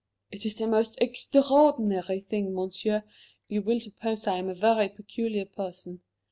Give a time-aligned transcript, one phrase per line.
[0.31, 3.03] "It is the most extraordinary thing, Monsieur;
[3.47, 6.01] you will suppose I am a very peculiar person.